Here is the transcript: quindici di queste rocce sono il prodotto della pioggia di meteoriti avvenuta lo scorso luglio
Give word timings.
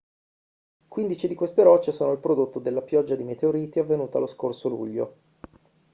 quindici 0.87 1.27
di 1.27 1.35
queste 1.35 1.61
rocce 1.61 1.91
sono 1.91 2.11
il 2.11 2.17
prodotto 2.17 2.57
della 2.57 2.81
pioggia 2.81 3.13
di 3.15 3.23
meteoriti 3.23 3.77
avvenuta 3.77 4.17
lo 4.17 4.25
scorso 4.25 4.67
luglio 4.67 5.15